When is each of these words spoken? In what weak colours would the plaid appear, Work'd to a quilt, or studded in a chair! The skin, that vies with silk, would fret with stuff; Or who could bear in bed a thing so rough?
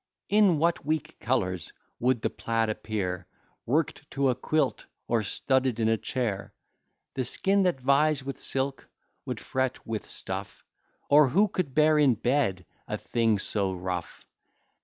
In 0.29 0.57
what 0.57 0.83
weak 0.83 1.19
colours 1.19 1.73
would 1.99 2.23
the 2.23 2.31
plaid 2.31 2.71
appear, 2.71 3.27
Work'd 3.67 4.09
to 4.13 4.29
a 4.29 4.35
quilt, 4.35 4.87
or 5.07 5.21
studded 5.21 5.79
in 5.79 5.87
a 5.87 5.95
chair! 5.95 6.55
The 7.13 7.23
skin, 7.23 7.61
that 7.61 7.79
vies 7.79 8.23
with 8.23 8.39
silk, 8.39 8.89
would 9.27 9.39
fret 9.39 9.85
with 9.85 10.07
stuff; 10.07 10.65
Or 11.07 11.29
who 11.29 11.47
could 11.47 11.75
bear 11.75 11.99
in 11.99 12.15
bed 12.15 12.65
a 12.87 12.97
thing 12.97 13.37
so 13.37 13.73
rough? 13.73 14.25